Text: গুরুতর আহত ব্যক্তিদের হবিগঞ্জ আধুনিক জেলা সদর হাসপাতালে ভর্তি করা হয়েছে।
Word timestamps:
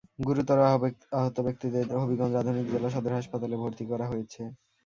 গুরুতর 0.21 0.59
আহত 1.15 1.37
ব্যক্তিদের 1.45 1.85
হবিগঞ্জ 1.95 2.33
আধুনিক 2.37 2.65
জেলা 2.73 2.89
সদর 2.93 3.17
হাসপাতালে 3.17 3.55
ভর্তি 3.61 3.83
করা 3.91 4.05
হয়েছে। 4.11 4.41